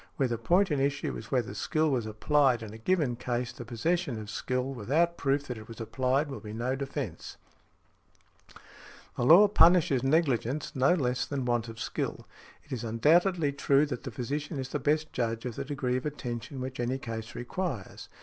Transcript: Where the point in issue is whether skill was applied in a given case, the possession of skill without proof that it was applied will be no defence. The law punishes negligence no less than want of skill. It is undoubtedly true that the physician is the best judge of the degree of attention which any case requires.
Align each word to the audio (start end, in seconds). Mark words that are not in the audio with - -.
Where 0.15 0.27
the 0.27 0.39
point 0.39 0.71
in 0.71 0.79
issue 0.79 1.15
is 1.15 1.29
whether 1.29 1.53
skill 1.53 1.91
was 1.91 2.07
applied 2.07 2.63
in 2.63 2.73
a 2.73 2.79
given 2.79 3.15
case, 3.15 3.51
the 3.53 3.63
possession 3.63 4.19
of 4.19 4.31
skill 4.31 4.73
without 4.73 5.15
proof 5.15 5.45
that 5.45 5.59
it 5.59 5.67
was 5.67 5.79
applied 5.79 6.27
will 6.27 6.39
be 6.39 6.53
no 6.53 6.75
defence. 6.75 7.37
The 9.15 9.23
law 9.23 9.47
punishes 9.47 10.01
negligence 10.01 10.75
no 10.75 10.95
less 10.95 11.27
than 11.27 11.45
want 11.45 11.67
of 11.67 11.79
skill. 11.79 12.25
It 12.63 12.71
is 12.71 12.83
undoubtedly 12.83 13.51
true 13.51 13.85
that 13.85 14.01
the 14.01 14.09
physician 14.09 14.57
is 14.57 14.69
the 14.69 14.79
best 14.79 15.13
judge 15.13 15.45
of 15.45 15.55
the 15.55 15.63
degree 15.65 15.97
of 15.97 16.05
attention 16.07 16.61
which 16.61 16.79
any 16.79 16.97
case 16.97 17.35
requires. 17.35 18.09